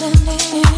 [0.00, 0.69] listening.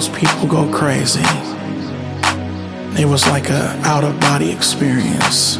[0.00, 1.20] those people go crazy.
[2.98, 5.58] It was like a out of body experience.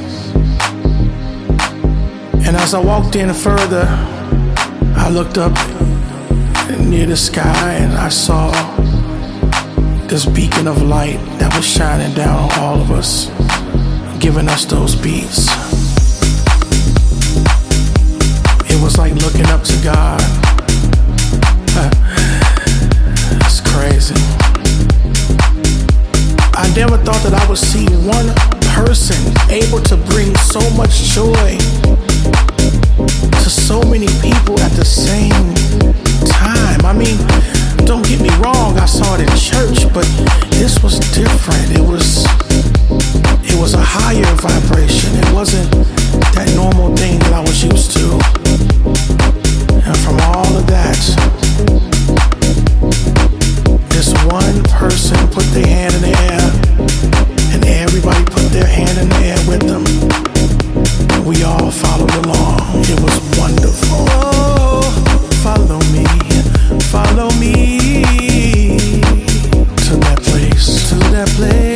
[2.47, 3.85] And as I walked in further,
[4.97, 5.53] I looked up
[6.81, 8.51] near the sky and I saw
[10.07, 13.27] this beacon of light that was shining down on all of us,
[14.21, 15.49] giving us those beats.
[18.73, 20.40] It was like looking up to God
[26.55, 28.29] I never thought that I would see one
[28.77, 29.19] person
[29.51, 31.59] able to bring so much joy
[33.43, 35.55] to so many people at the same
[36.29, 36.81] time.
[36.85, 37.19] I mean,
[37.87, 40.07] don't get me wrong, I saw it in church, but
[40.59, 41.73] this was different.
[41.73, 42.27] It was
[43.43, 45.11] it was a higher vibration.
[45.17, 45.71] It wasn't
[46.35, 48.07] that normal thing that I was used to.
[49.87, 51.01] And from all of that,
[54.01, 56.47] this one person put their hand in the air,
[57.53, 59.85] and everybody put their hand in the air with them.
[61.27, 62.81] We all followed along.
[62.89, 64.07] It was wonderful.
[64.09, 64.91] Oh,
[65.43, 66.07] follow me,
[66.89, 67.81] follow me
[69.85, 71.70] to that place, to that place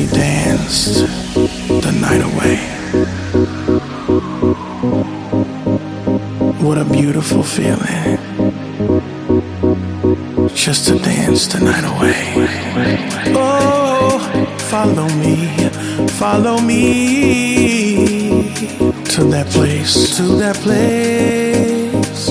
[0.00, 1.04] we danced
[1.84, 2.56] the night away.
[6.64, 8.18] What a beautiful feeling.
[10.54, 12.16] Just to dance the night away.
[13.36, 14.18] Oh,
[14.70, 15.36] follow me,
[16.20, 16.84] follow me
[19.14, 22.28] to that place, to that place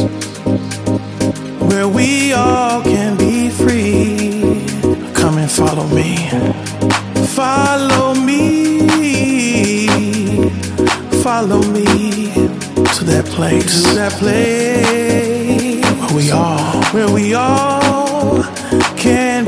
[1.69, 4.65] where we all can be free.
[5.13, 6.58] Come and follow me.
[7.39, 9.87] Follow me.
[11.23, 11.85] Follow me
[12.95, 18.43] to that place, to that place where we all, where we all
[18.97, 19.38] can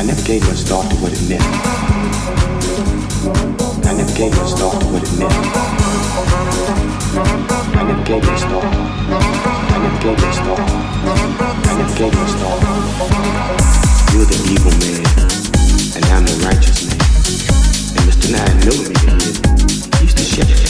[0.00, 1.44] I never gave much thought to what it meant.
[3.84, 5.34] I never gave much thought to what it meant.
[7.76, 8.64] I never gave much thought.
[8.64, 10.60] I never gave much thought.
[11.68, 12.60] I never gave much thought.
[14.14, 15.04] You're the evil man,
[15.96, 16.96] and I'm the righteous man.
[17.92, 18.32] And Mr.
[18.32, 18.96] Nine knew me.
[19.98, 20.69] He used to shake.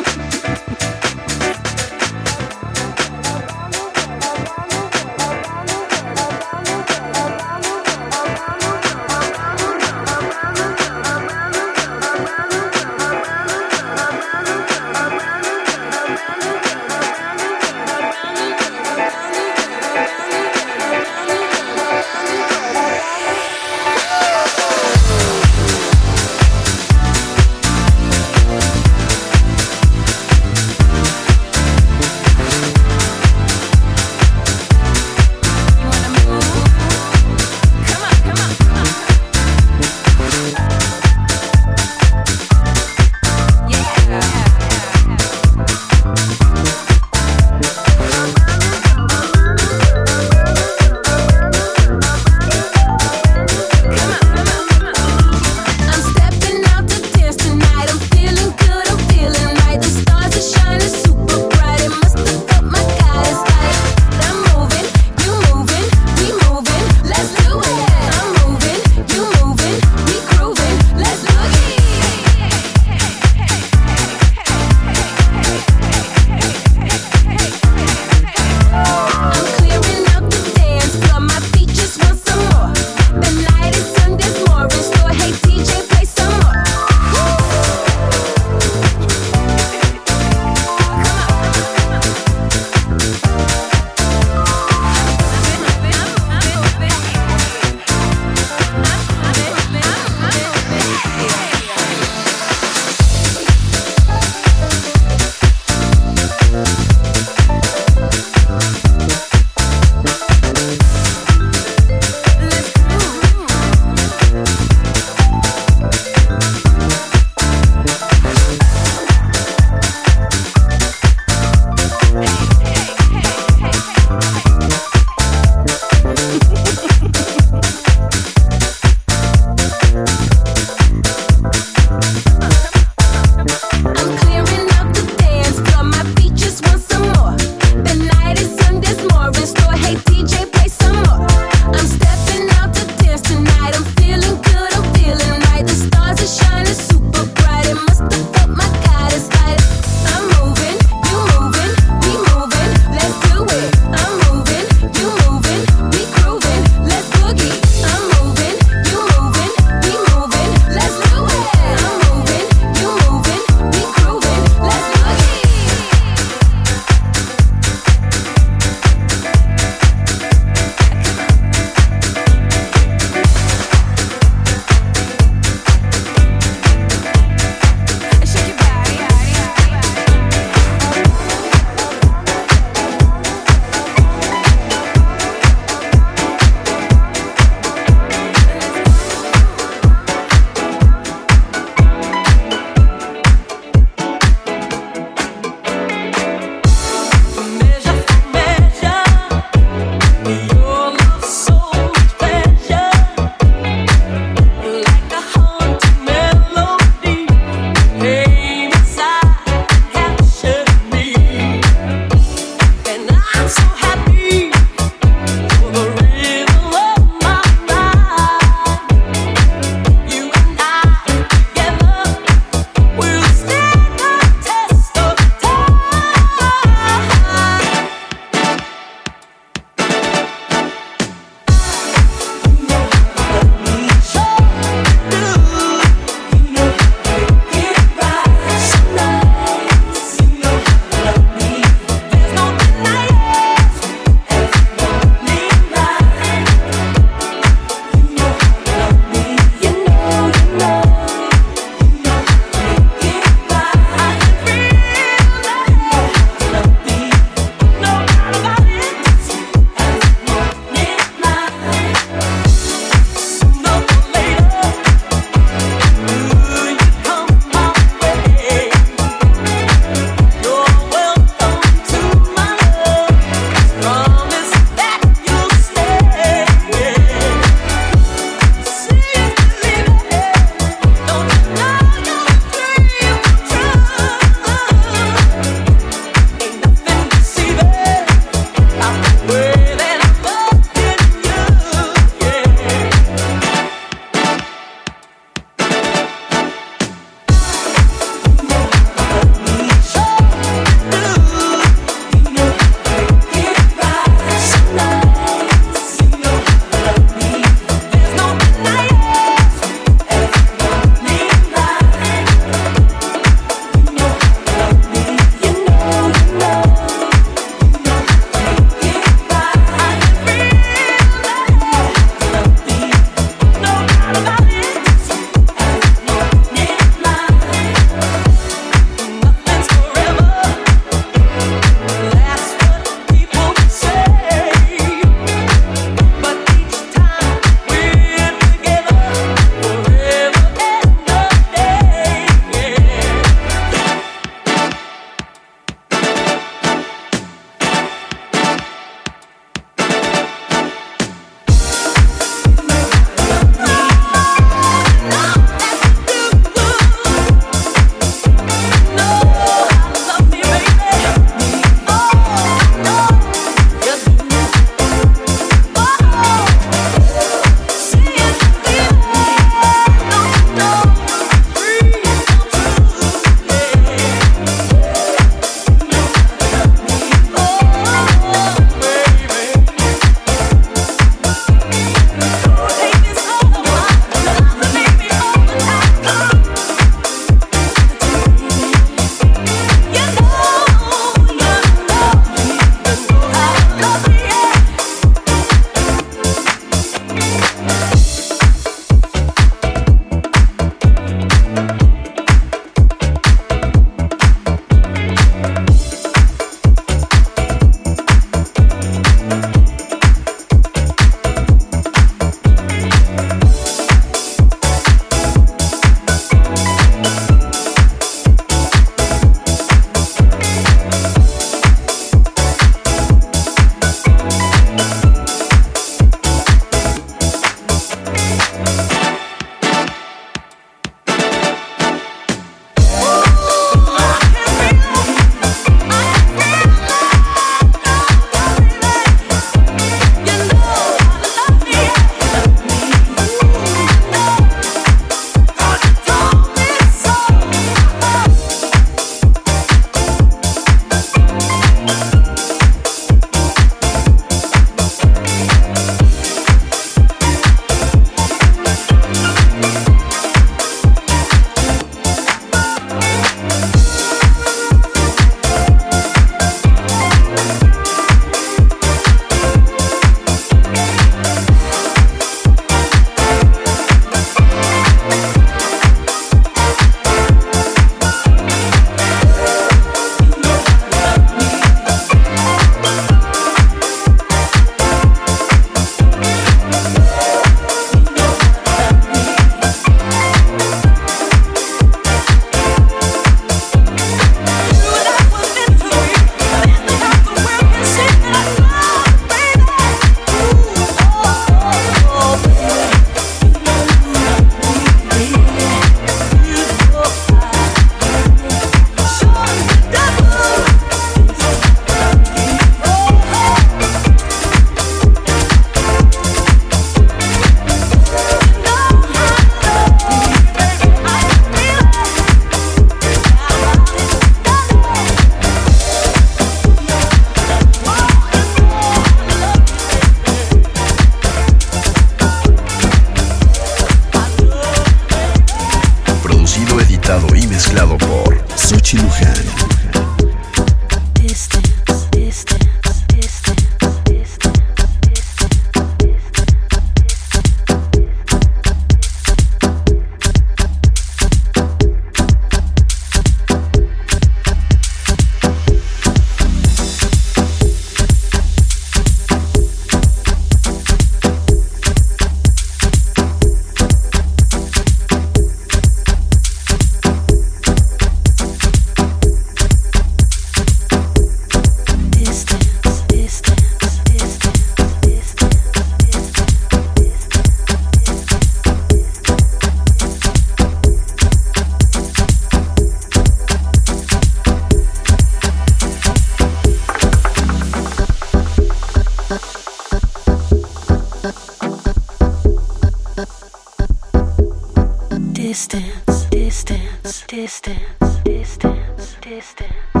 [597.31, 600.00] Distance, distance, distance,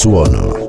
[0.00, 0.59] Suono.